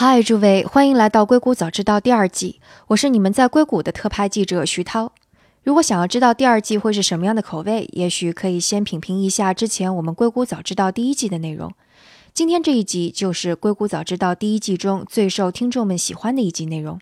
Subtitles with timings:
[0.00, 5.10] 嗨，诸位，欢迎来到《硅谷早知道》第二季，我是你们在硅谷的特派记者徐涛。
[5.64, 11.72] 如果想要知道第二季会是什么样的口味，也许可以先品评一下之前我们《硅谷早知道》第一季的内容。
[12.32, 17.00] 今天这一集就是《硅谷早知道》第一季中最受听众们喜欢的一集内容。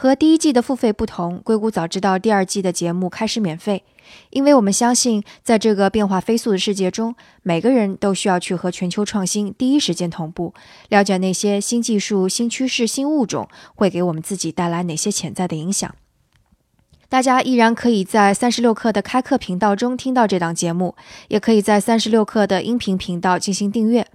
[0.00, 3.82] 和第一季的付费不同，《硅谷早知道》第二季的节目开始免费，
[4.30, 10.54] 因为我们相信，在这个变化飞速的世界中，每个人都需要去和全球创新第一时间同步，
[10.88, 15.92] 了解那些新技术、新趋势、新物种会给我们自己带来哪些潜在的影响。
[17.08, 20.94] 大家依然可以在三十六课的开课频道中听到这档节目，
[21.26, 24.06] 也可以在三十六课的音频频道进行订阅。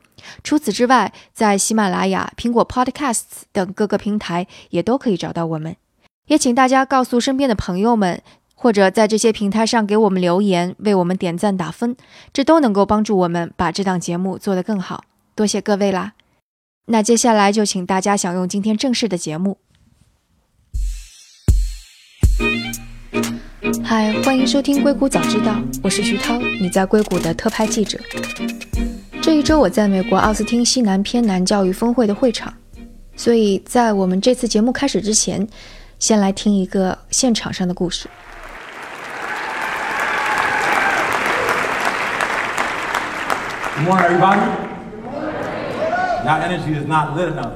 [0.43, 5.75] 除此之外，在喜马拉雅、苹果 Podcasts 等各个平台也都可以找到我们。
[6.27, 8.21] 也请大家告诉身边的朋友们，
[8.55, 11.95] 或者在这些平台上给我们留言，为我们点赞打分，
[12.31, 15.03] 这都能够帮助我们把这档节目做得更好。
[15.35, 16.13] 多谢各位啦！
[16.85, 19.57] 那接下来就请大家享用今天正式的节目。
[23.83, 25.51] 嗨，欢迎收听《硅谷早知道》，
[25.83, 27.99] 我是徐涛，你在硅谷的特派记者。
[29.33, 32.53] 这一周我在美国奥斯汀西南偏南教育峰会的会场，
[33.15, 35.47] 所以在我们这次节目开始之前。
[35.97, 38.07] 先来听一个现场上的故事。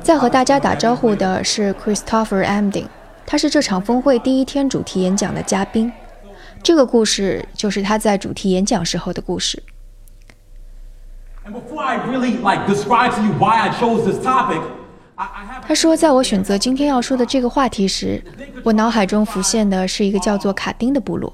[0.01, 2.87] 在和大家打招呼的是 Christopher Amding，
[3.23, 5.93] 他是这场峰会第一天主题演讲的嘉宾。
[6.63, 9.61] 这个故事就是他在主题演讲时候的故事。
[15.65, 18.21] 他说，在我选择今天要说的这个话题时，
[18.63, 21.33] 我脑海中浮现的是一个叫做卡丁的部落。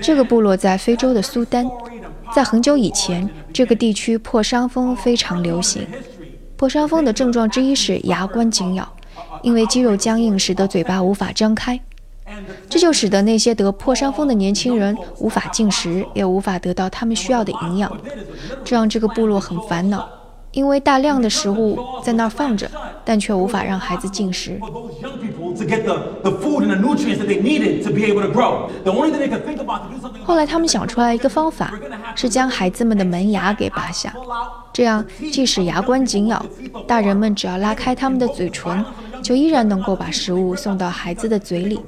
[0.00, 1.68] 这个部落在非洲的苏丹，
[2.34, 5.86] 在很久以前，这个地区破伤风非常流行。
[6.56, 8.90] 破伤风的症状之一是牙关紧咬，
[9.42, 11.78] 因为肌肉僵硬使得嘴巴无法张开，
[12.68, 17.90] 这就使得那些得破伤风的年轻人无法进食，也无法得到他们需要的营养，
[18.64, 20.08] 这让这个部落很烦恼。
[20.52, 22.70] 因为大量的食物在那儿放着，
[23.06, 24.60] 但却无法让孩子进食。
[30.22, 31.72] 后来他们想出来一个方法，
[32.14, 34.14] 是将孩子们的门牙给拔下，
[34.74, 36.44] 这样即使牙关紧咬，
[36.86, 38.84] 大人们只要拉开他们的嘴唇，
[39.22, 41.80] 就依然能够把食物送到孩子的嘴里，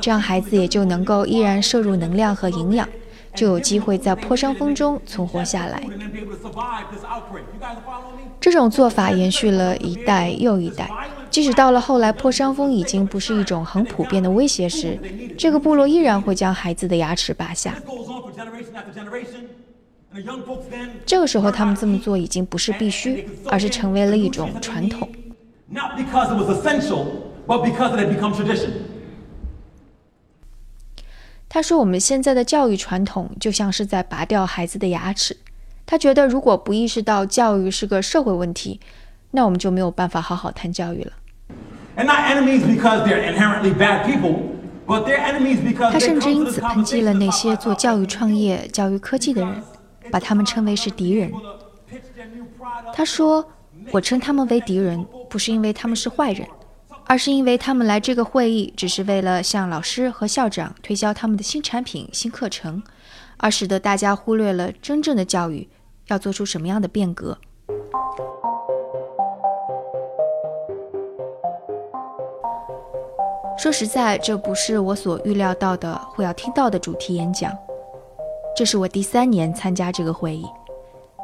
[0.00, 2.88] 这样孩子也就能够依然摄入能量和营养。
[3.32, 5.80] 就有机会在破伤风中存活下来。
[8.40, 10.90] 这种做法延续了一代又一代，
[11.30, 14.98] 即使到了后来破伤风已经不是一种很普遍的威胁时，
[15.38, 17.72] 这个部落依然会将孩子的牙齿拔下。
[21.06, 25.08] 这个时候，他们这么做已经不是必须，而是成为了一种传统。
[31.48, 35.36] 他说：“我们现在的教育传统就像是在拔掉孩子的牙齿。
[35.86, 38.80] 他觉得，如果不意识到教育是个社会问题，
[39.32, 41.12] 那我们就没有办法好好谈教育了。”
[45.92, 49.62] 他甚至因此抨击了那些做教育创业、教育科技的人，
[50.10, 51.32] 把他们称为是敌人。
[52.92, 53.44] 他说
[53.92, 56.46] ：“我称他们为敌人，不是因为他们是坏人。”
[57.06, 62.80] 而是因为他们来这个会议，只是为了向老师和校长推销他们的新产品、新课程，
[63.36, 65.68] 而使得大家忽略了真正的教育
[66.06, 67.36] 要做出什么样的变革。
[73.58, 77.52] 说实在，这不是我所预料到的会要听到的主题演讲。
[78.56, 80.46] 这是我第三年参加这个会议。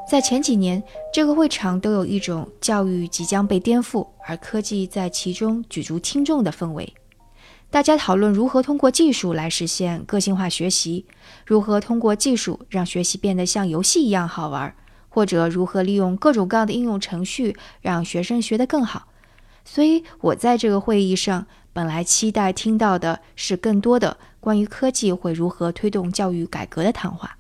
[0.09, 0.81] 在前几年，
[1.13, 6.95] 这个会场都有一种教育即将被颠覆，而科技在其中举足轻重的氛围。
[7.71, 11.07] 大家讨论如何通过技术来实现个性化学习，
[11.45, 14.73] 如何通过技术让学习变得像游戏一样好玩，
[15.09, 19.09] 或者如何利用各种各样的应用程序让学生学得更好。
[19.65, 27.37] 所以，我在这个会议上本来期待听到的是更多的关于科技会如何推动教育改革的谈话。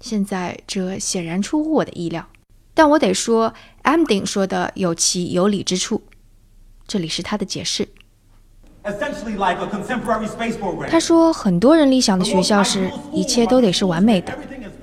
[0.00, 2.26] 现在这显然出乎我的意料，
[2.72, 3.52] 但我得说
[3.82, 6.02] ，Amding 说的有其有理之处。
[6.86, 7.88] 这里是他的解释。
[10.88, 14.32] 他说，很多人理想的学校是一切都得是完美的，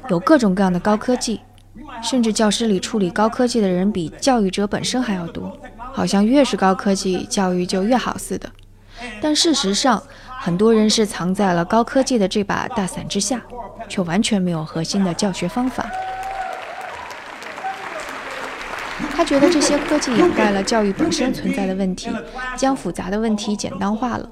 [0.10, 1.40] 有各种各样的高科技，
[2.04, 5.58] 甚至教室里处理高科技的人比教育者本身还要多，
[5.94, 8.52] 好像越是高科技，教育就越好似的。
[9.22, 10.04] 但事实上，
[10.46, 13.42] 很多人是藏在了高科技的这把大伞之下。
[13.88, 15.90] 却完全没有核心的教学方法。
[19.12, 22.10] 他觉得这些科技掩盖了教育本身存在的问题，
[22.58, 24.30] 将复杂的问题简单化了。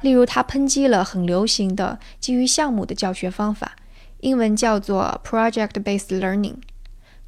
[0.00, 3.72] 例如，他抨击了很流行的基于项目的教学方法，
[4.20, 6.56] 英文叫做 project-based learning。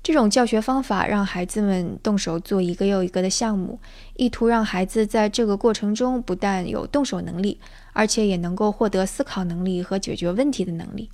[0.02, 3.78] 这种教学方法让孩子们动手做一个又一个的项目，
[4.16, 7.60] 意图让孩子在这个过程中不但有动手能力，
[7.92, 11.10] 而且也能够获得思考能力和解决问题的能力。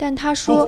[0.00, 0.64] 但他说，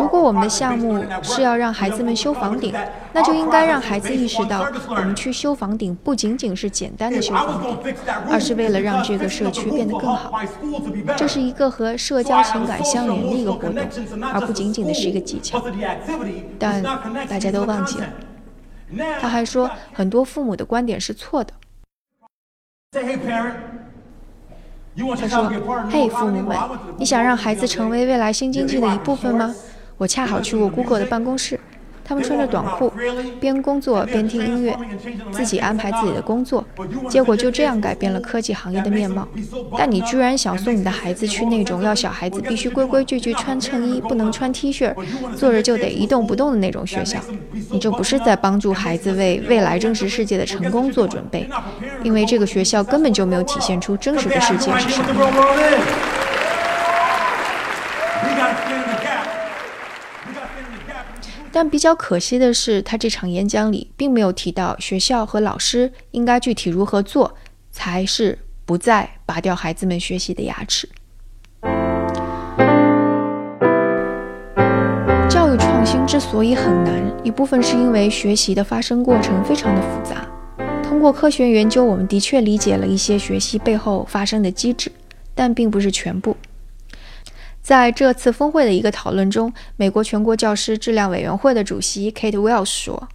[0.00, 2.74] 如果我们的项目是要让孩子们修房顶，
[3.12, 7.94] 那就应该让孩子意识到，我们去修房顶不仅仅是简单的修房顶，
[8.28, 10.32] 而是为了让这个社区变得更好。
[11.16, 13.86] 这是一个和社交情感相连的一个活动，
[14.32, 15.62] 而不仅仅的是一个技巧。
[16.58, 16.82] 但
[17.28, 18.08] 大家都忘记了。
[19.20, 21.54] 他还说，很多父母的观点是错的。
[25.18, 25.50] 他说
[25.90, 26.56] ：“嘿，父母们，
[26.98, 29.54] 你想让孩子成为未来新经济的一部分吗？
[29.96, 31.58] 我恰好去过 Google 的办公室。”
[32.04, 32.92] 他们穿着短裤，
[33.40, 34.76] 边工作边听音乐，
[35.30, 36.64] 自己安排自己的工作，
[37.08, 39.26] 结果就这样改变了科技行业的面貌。
[39.76, 44.94] 但你居然想送你的孩子去那种要小孩子必须规规矩矩穿衬衣，不能穿 T 恤，
[45.36, 47.18] 坐着就得一动不动的那种学校？
[47.70, 51.48] 你这不是在帮助孩子为未来真实世界的成功做准备，
[52.02, 56.31] 因为这个学校根本就没有体现出真实的世界是什么。
[61.54, 67.36] 但比较可惜的是，他这场演讲里并没有提到学校和老师应该具体如何做，
[67.70, 70.88] 才是不再拔掉孩子们学习的牙齿。
[75.28, 80.26] 教育创新之所以很难，一部分是因为学习的发生过程非常的复杂。
[80.82, 84.90] 通过科学研究，我们的确理解了一些学习背后发生的机制，
[85.34, 86.34] 但并不是全部。
[87.62, 93.08] 在这次峰会的一个讨论中，美国全国教师质量委员会的主席 Kate Wells 说：“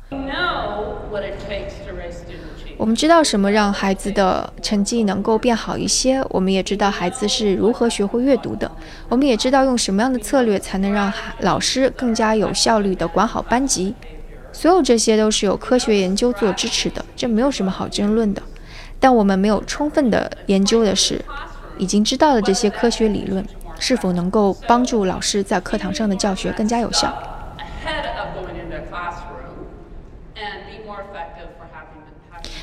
[2.77, 8.71] 我们知道什么让孩子的成绩能够变好一些，我们也知道孩子是如何学会阅读的，
[9.09, 11.11] 我们也知道用什么样的策略才能让
[11.41, 13.93] 老师更加有效率地管好班级。
[14.53, 18.41] 所有这些都是有科学研究做支持的，这没有什么好争论的。
[18.97, 21.19] 但我们没有充分的研究的是，
[21.77, 23.45] 已经知道的这些科学理论。”
[23.79, 27.13] 是否能够帮助老师在课堂上的教学更加有效？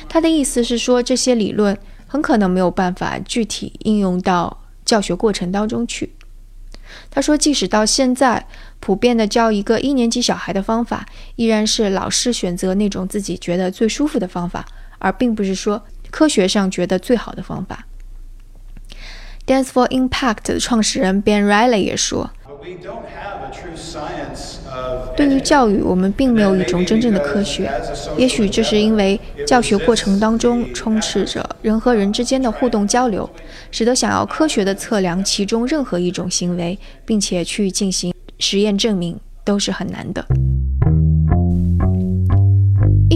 [0.07, 1.77] 他的意思是说，这些理论
[2.07, 6.13] 很可能没有办法具体应用到教学过程当中去。
[7.09, 8.47] 他说，即使到现在，
[8.79, 14.65] 普遍的教一个一年级小孩的方法，依然是老师选择那种自己觉得最舒服的方法，
[14.99, 17.85] 而并不是说科学上觉得最好的方法。
[19.45, 22.31] Dance for Impact 的创始人 Ben Riley 也说
[25.15, 27.71] ：“对于教育，我们并没有一种真正的科学。
[28.17, 33.29] 也许这是因为教学过程当中充斥着人和人之间的互动交流，
[33.69, 40.25] 使得想要科学的测量其中任何一种行为，并且去进行实验证明，都是很难的。”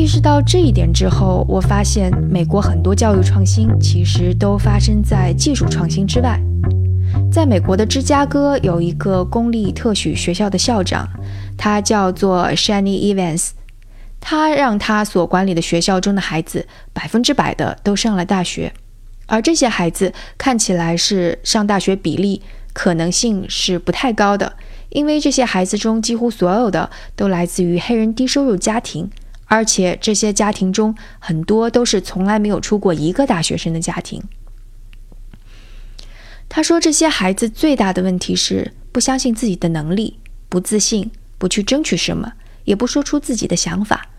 [0.09, 6.41] 意识到这一点之后，我发现美国很多教育创新其实都发生在技术创新之外。
[7.31, 11.07] 在美国的芝加哥有一个公立特许学校的校长，
[11.55, 13.49] 他叫做 Shani Evans，
[14.19, 18.73] 他让他所管理的学校中的孩子百分之百的都上了大学，
[19.27, 22.41] 而这些孩子看起来是上大学比例
[22.73, 24.53] 可能性是不太高的，
[24.89, 29.07] 因为这些孩子中几乎所有的都来自于黑人低收入家庭。
[29.49, 34.23] 而且这些家庭中很多都是从来没有出过一个大学生的家庭。
[36.47, 44.09] 他说，这些孩子最大的问题是不相信自己的能力，不自信，不去争取什么，也不说出自己的想法，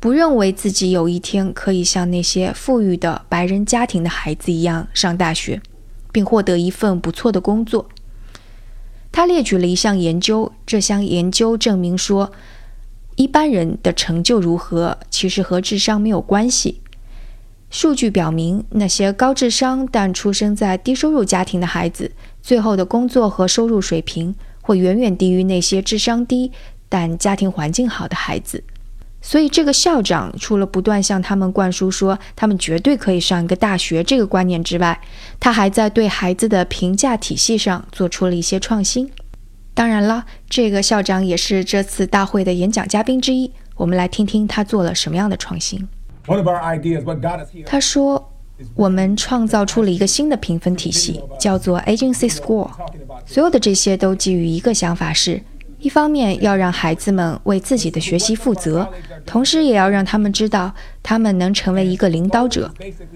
[0.00, 5.62] 不认为自己有一天可以像那些富裕的白人家庭的孩子一样上大学，
[6.10, 7.88] 并获得一份不错的工作。
[9.12, 12.32] 他列举了一项研究，这项研究证明说。
[13.20, 16.80] 一般人的成就如何，其实和智商没有关系。
[17.68, 26.50] 数据表明，那些高智商但出生在低收入家庭的孩子，最后的工作和收入水平会远远低于那些智商低
[26.88, 28.64] 但家庭环境好的孩子。
[29.20, 34.98] 所以，这个校长除了不断向他们灌输说他们绝对可以上一个大学这个观念之外，
[35.38, 39.10] 他还在对孩子的评价体系上做出了一些创新。
[39.80, 43.50] 当然了，这个校长也是这次大会的演讲嘉宾之一。
[43.76, 45.88] 我们来听听他做了什么样的创新。
[47.64, 48.30] 他说
[48.76, 52.68] ：“我们创造出了一个新的评分体系，叫做 Agency Score。
[53.24, 55.40] 所有的这些都基于一个想法：是
[55.78, 58.86] 一方面要让孩子们为自己的学习负责，
[59.24, 62.70] 同时也要让他们知道他们能成为一个领导者。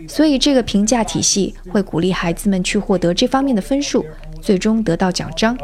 [0.08, 4.02] 所以，这个评价体系会鼓励孩子们去获得这方面的分数，
[4.44, 5.56] 最终得到奖章。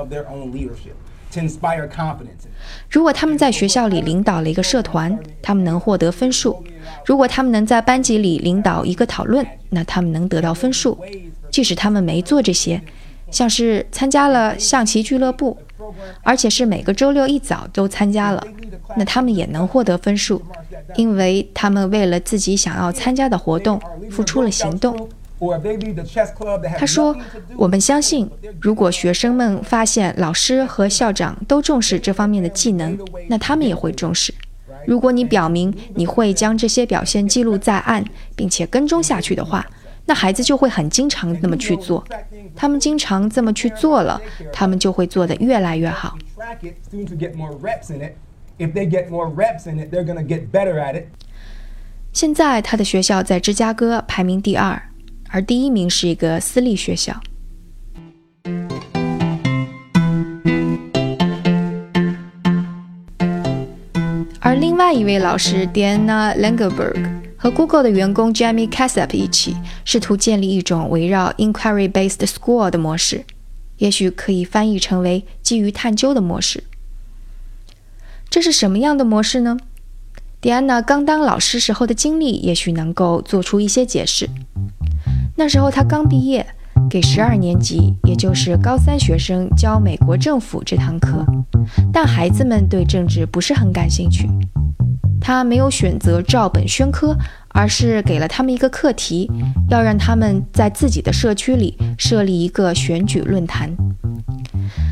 [2.88, 6.62] 如果他们在学校里领导了一个社团，他们能获得分数；
[7.04, 10.98] 如果他们能在班级里领导一个讨论，那他们能得到分数。
[11.50, 12.80] 即使他们没做这些，
[13.30, 15.58] 像是参加了象棋俱乐部。
[16.22, 18.46] 而且是每个周六一早都参加了，
[18.96, 20.40] 那他们也能获得分数，
[20.94, 25.08] 因为他们为了自己想要参加的活动付出了行动。
[26.78, 27.16] 他说
[27.56, 28.30] ：“我们相信，
[28.60, 34.34] 如果学生们发现老师和校长都重视这方面的技能，那他们也会重视。
[34.86, 38.04] 如果你表明你会将这些表现记录在案，
[38.36, 39.66] 并且跟踪下去的话。”
[40.06, 42.04] 那孩子就会很经常那么去做，
[42.56, 44.20] 他们经常这么去做了，
[44.52, 46.18] 他们就会做得越来越好。
[52.12, 54.82] 现在他的学校在芝加哥排名第二，
[55.30, 57.20] 而第一名是一个私立学校。
[64.40, 67.20] 而另外一位老师 Diana Langerberg。
[67.42, 69.56] 和 Google 的员工 Jamie Casap 一起，
[69.86, 73.24] 试图建立一种围绕 Inquiry-based School 的模式，
[73.78, 76.64] 也许可以翻译成为基于探究的模式。
[78.28, 79.56] 这是什么样的模式呢
[80.40, 84.26] 迪安娜刚当老师时候的经历，也许能够做出一些解释。
[85.36, 86.46] 那时候她刚毕业，
[86.88, 91.26] 给十二年级，也就是高三学生教美国政府这堂课，
[91.92, 94.26] 但孩子们对政治不是很感兴趣。
[95.20, 97.14] 她没有选择照本宣科，
[97.48, 99.30] 而是给了他们一个课题，
[99.68, 103.70] 要让他们在自己的社区里设立一个选举论坛。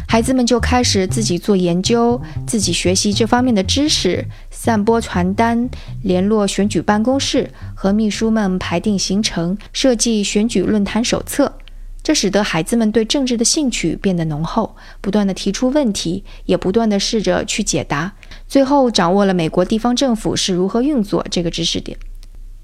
[0.06, 4.24] 孩子们就开始自己做研究，自己学习这方面的知识，
[4.60, 5.70] 散播传单，
[6.02, 11.56] 联络选举办公室，和秘书们排定行程，设计选举论坛手册。
[12.02, 18.12] 这使得孩子们对政治的兴趣变得浓厚，不断地提出问题，也不断地试着去解答，
[18.48, 21.96] 最后掌握了美国地方政府是如何运作这个知识点。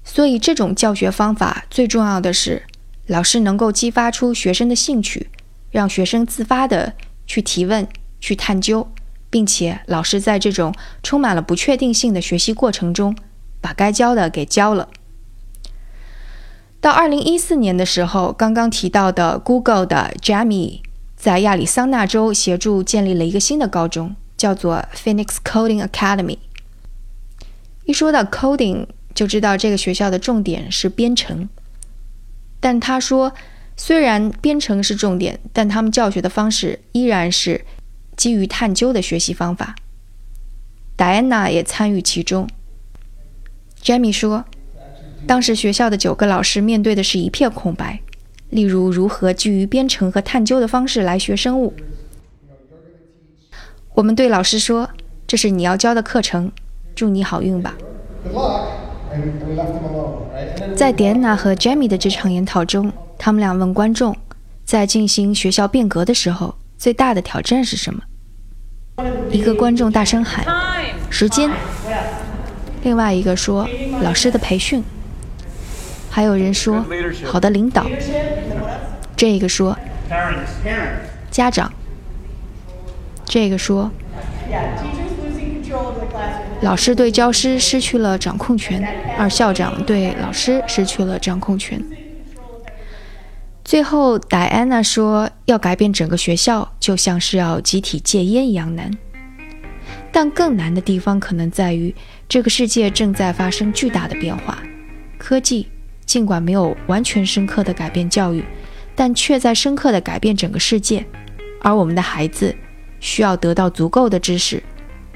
[0.03, 2.61] 所以，这种教学方法最重要的是，
[3.07, 5.29] 老师能够激发出学生的兴趣，
[5.71, 6.91] 让学生自发地
[7.25, 7.87] 去提问、
[8.19, 8.85] 去探究，
[9.35, 10.73] 并且老师在这种
[11.03, 13.13] 充满了不确定性的学习过程中，
[13.59, 14.87] 把该教的给教了。
[16.79, 20.79] 到二零一四年的时候，刚刚提到的 Google 的 Jamie
[21.17, 26.37] 在亚利桑那州协助建立了一个新的高中，叫做 Phoenix Coding Academy。
[27.83, 31.49] 一说到 coding，就知道这个学校的重点是编程。
[32.61, 33.33] 但他说，
[33.75, 37.65] 虽然编程是重点，但他们教学的方式依然是
[38.15, 39.75] 基于探究的学习方法。
[40.97, 42.47] Diana 也参与其中。
[43.81, 44.45] Jamie 说。
[45.27, 47.99] 当时学校的九个老师面对的是一片空白，
[48.51, 51.73] 例如如何基于编程和探究的方式来学生物。
[53.95, 54.87] 我们对老师说
[55.25, 56.51] ：“这是你要教的课程，
[56.93, 57.75] 祝你好运吧。”
[60.75, 64.15] 在迪安娜和 Jamie 的这场研讨中，他们俩问观众：
[64.63, 66.53] 在进行学校变革的时候，
[66.85, 67.99] 最大的挑战是什么？
[69.31, 70.45] 一个观众大声喊
[71.09, 71.49] ：“时间。”
[72.85, 73.67] 另外一个说
[74.03, 74.83] ：“老师的培训。”
[76.11, 76.85] 还有人说
[77.23, 77.87] 好的领导，
[79.17, 79.75] 这个说
[81.31, 81.73] 家长，
[83.25, 83.89] 这个说
[86.61, 88.87] 老师对教师失去了掌控权，
[89.17, 91.83] 而校长对老师失去了掌控权。
[93.65, 98.91] 最后，戴安娜说要改变整个学校，就像是要集体戒烟一样难。
[100.11, 101.93] 但更难的地方可能在于，
[102.29, 104.59] 这个世界正在发生巨大的变化，
[105.17, 105.67] 科技。
[106.05, 108.45] 尽管没有完全深刻的改变教育，
[108.95, 111.03] 但却在深刻的改变整个世界。
[111.59, 112.55] 而我们的孩子
[112.99, 114.61] 需要得到足够的知识，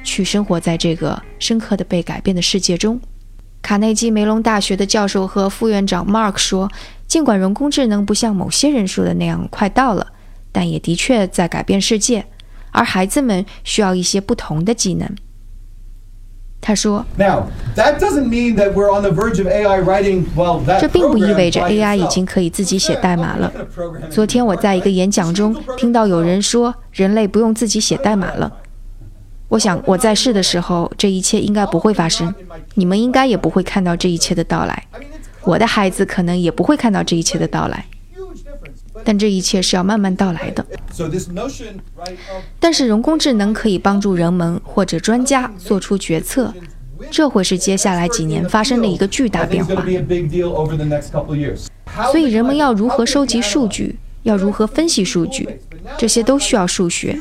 [0.03, 2.99] 去生活在这个深刻的被改变的世界中。
[3.61, 6.71] 卡内基梅隆大学的教授和副院长 Mark 说
[7.07, 10.07] ：“尽管人工智能不像某些人说的那样快到了，
[10.51, 12.25] 但也的确在改变世界。
[12.71, 15.09] 而孩子们需要一些不同的技能。”
[16.61, 23.51] 他说：“Now that doesn't mean that we're on the verge of AI writing well.：“ 这并不意味着 AI 已经可以自己写代码了。
[24.09, 28.51] 昨天我在一个演讲中听到有人说，人类不用自己写代码了。
[29.49, 32.33] 我想我在世的时候，这一切应该不会发生，
[32.75, 34.83] 你们应该也不会看到这一切的到来。
[35.43, 37.85] 我的孩子可能也不会看到这一切的到来。
[39.03, 40.63] 但这一切是要慢慢到来的。
[42.59, 46.53] 但是人工智能可以帮助人们或者专家做出决策，
[47.09, 49.83] 这会是接下来几年发生的一个巨大变化。
[52.11, 53.97] 所以人们要如何收集数据，
[54.29, 55.47] 要如何分析数据，
[55.97, 57.19] 这些都需要数学。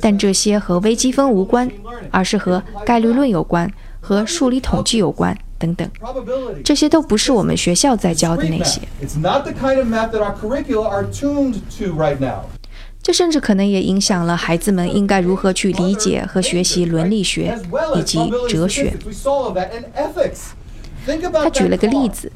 [0.00, 1.70] 但这些和微积分无关，
[2.10, 5.36] 而是和概率论有关，和数理统计有关。
[5.60, 5.90] 等等，
[6.64, 8.80] 这些都不是我们学校在教的那些。
[13.02, 17.58] 这甚至可能也影响了孩子们应该如何去理解和学习伦理学
[17.96, 18.94] 以及哲学。
[21.32, 22.30] 他举了个例子：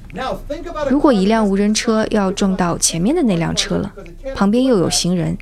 [0.89, 3.93] 如果一辆无人车要撞到前面的那辆车了，
[4.35, 5.37] 旁边又有行人，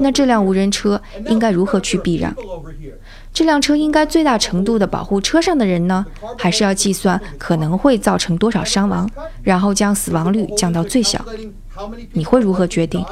[0.00, 2.34] 那这辆无人车应该如何去避让？
[3.32, 6.04] 这辆车应该最大程度地保护车上的人呢，
[6.38, 9.08] 还是要计算可能会造成多少伤亡，
[9.42, 11.24] 然后将死亡率降到最小？
[12.12, 13.04] 你会如何决定？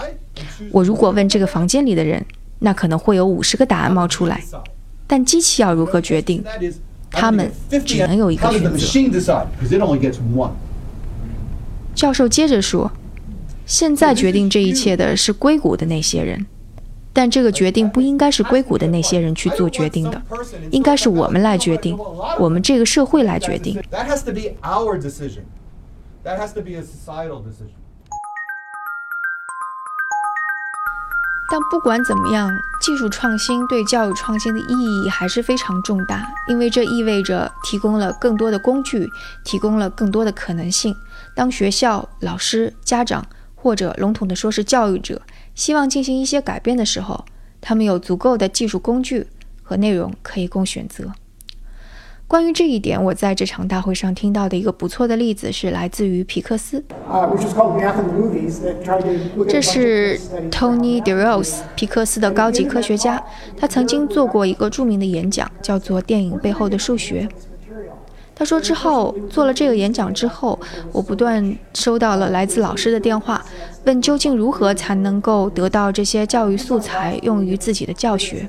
[0.71, 2.25] 我如果问这个房间里的人，
[2.59, 4.43] 那可能会有五十个答案冒出来，
[5.07, 6.45] 但机器要如何决定？
[7.11, 7.51] 他们
[7.85, 8.79] 只能有一个选择。
[11.95, 12.91] 教授接着说
[13.67, 16.47] ：“现在决定这一切的是硅谷的那些人。”
[17.13, 20.23] 但这个决定不应该是硅谷的那些人去做决定的，
[20.71, 21.99] 应该是我们来决定，
[22.39, 23.77] 我们这个社会来决定。
[31.51, 32.49] 但不管怎么样，
[32.81, 39.11] 技术创新对教育创新的意义还是非常重大，因为这意味着提供了更多的工具，
[39.45, 40.95] 提供了更多的可能性。
[41.35, 43.27] 当学校、老师、家长，
[43.57, 45.21] 或者笼统的说是教育者。
[45.57, 47.25] 希望进行一些改变的时候，
[47.61, 49.27] 他们有足够的技术工具
[49.63, 51.13] 和内容可以供选择。
[52.31, 56.81] 关于这一点，我在这场大会上听到的一个不错的例子是来自于皮克斯。
[59.49, 60.17] 这是
[60.49, 63.21] Tony DeRose，皮克斯的高级科学家，
[63.57, 67.23] 他曾经做过一个著名的演讲，叫做《电影背后的数学》。
[68.37, 70.57] 他说：“之后做了这个演讲之后，
[70.93, 73.45] 我不断收到了来自老师的电话，
[73.87, 78.47] 问究竟如何才能够得到这些教育素材用于自己的教学。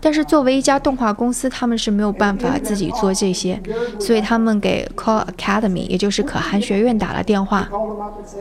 [0.00, 3.60] 但是作为一家动画公司，他们是没有办法自己做这些，
[3.98, 7.68] 所以他们给 Call Academy，也就是可汗学院打了电话，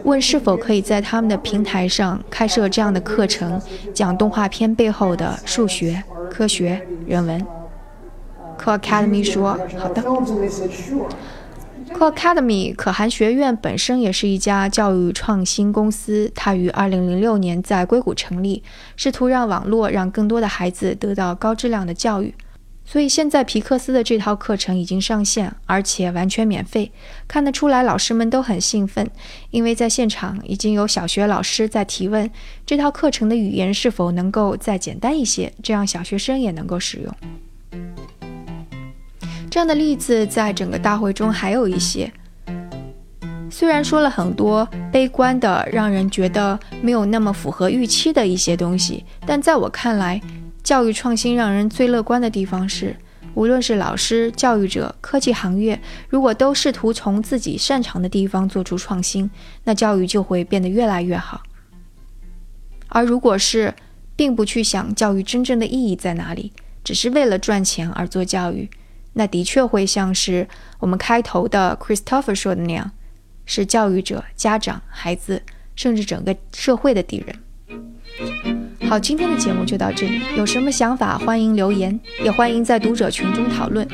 [0.04, 3.62] 问是否可以在他们的平台上开设这样的课程，
[3.94, 7.46] 讲动画片背后的数学、科学、人文。”
[8.62, 10.04] Call Academy 说：“好的。
[11.94, 18.62] Co Academy 可汗学院本身也是一家教育创新公司，它于2006年在硅谷成立，
[18.96, 22.34] 试图让网络让更多的孩子得到高质量的教育。
[22.84, 26.92] 所以现在皮克斯的这套课程已经上线，而且完全免费。
[27.28, 29.10] 看得出来，老师们都很兴奋，
[29.52, 32.30] 因为在现场已经有小学老师在提问：
[32.66, 37.16] 这套课程的语言是否能够再简单一些，这样小学生也能够使用。”
[39.54, 42.12] 这样的例子在整个大会中还有一些。
[43.52, 50.20] 虽然说了很多悲观的、让人觉得没有那么符合预期的一些东西，但在我看来，
[50.64, 52.96] 教育创新让人最乐观的地方是，
[53.36, 59.30] 无论是老师、教育者、科技行业，如果都试图从自己擅长的地方做出创新，
[59.66, 61.44] 那教育就会变得越来越好。
[62.88, 63.72] 而如果是
[64.16, 66.52] 并不去想教育真正的意义在哪里，
[66.84, 68.68] 只是为了赚钱而做教育，
[69.14, 70.48] 那的确会像是
[70.80, 72.92] 我们开头的 Christopher 说的那样，
[73.46, 75.42] 是教育者、家长、孩子，
[75.76, 77.36] 甚至整个社会的敌人。
[78.90, 83.88] 好，今天的节目就到这里，有什么想法欢迎留言，也欢迎在读者群中讨论。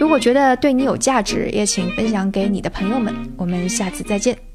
[0.00, 3.14] 如果觉得对你有价值，也请分享给你的朋友们。
[3.36, 4.51] 我们下次再见。